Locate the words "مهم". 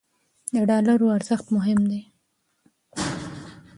1.55-1.79